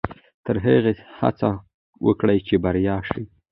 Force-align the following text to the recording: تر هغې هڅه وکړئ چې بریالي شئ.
تر 0.45 0.55
هغې 0.65 0.93
هڅه 1.19 1.49
وکړئ 2.05 2.37
چې 2.47 2.55
بریالي 2.63 3.07
شئ. 3.09 3.23